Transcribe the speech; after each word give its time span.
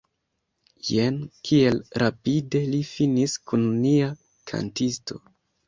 Jen 0.87 1.19
kiel 1.49 1.77
rapide 2.05 2.63
li 2.73 2.81
finis 2.95 3.39
kun 3.53 3.71
nia 3.87 4.11
kantisto! 4.55 5.23